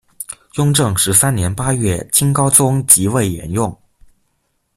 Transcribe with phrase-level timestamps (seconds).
[0.55, 3.71] 雍正十三年八月清高宗即位沿用。